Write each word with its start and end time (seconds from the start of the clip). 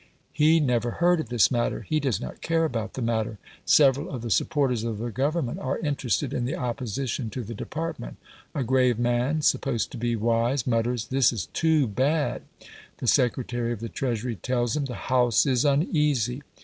He 0.33 0.59
never 0.59 0.93
heard 0.97 1.19
of 1.19 1.29
this 1.29 1.51
matter; 1.51 1.81
he 1.83 1.99
does 1.99 2.19
not 2.19 2.41
care 2.41 2.65
about 2.65 2.93
the 2.95 3.03
matter. 3.03 3.37
Several 3.65 4.09
of 4.09 4.23
the 4.23 4.31
supporters 4.31 4.83
of 4.83 4.97
the 4.97 5.11
Government 5.11 5.59
are 5.59 5.77
interested 5.77 6.33
in 6.33 6.45
the 6.45 6.55
opposition 6.55 7.29
to 7.29 7.43
the 7.43 7.53
department; 7.53 8.17
a 8.55 8.63
grave 8.63 8.97
man, 8.97 9.43
supposed 9.43 9.91
to 9.91 9.99
be 9.99 10.15
wise, 10.15 10.65
mutters, 10.65 11.09
"This 11.09 11.31
is 11.31 11.49
TOO 11.53 11.85
bad". 11.85 12.41
The 12.97 13.05
Secretary 13.05 13.71
of 13.71 13.79
the 13.79 13.89
Treasury 13.89 14.37
tells 14.37 14.75
him, 14.75 14.85
"The 14.85 14.95
House 15.13 15.45
is 15.45 15.63
uneasy. 15.65 16.41